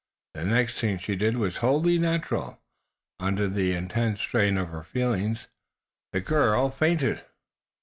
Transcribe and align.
The 0.33 0.43
next 0.43 0.79
thing 0.79 0.97
she 0.97 1.15
did 1.15 1.37
was 1.37 1.57
wholly 1.57 1.99
natural. 1.99 2.59
Under 3.19 3.47
the 3.47 3.73
intense 3.73 4.19
strain 4.19 4.57
of 4.57 4.69
her 4.69 4.81
feelings 4.83 5.45
the 6.11 6.21
girl 6.21 6.71
fainted. 6.71 7.21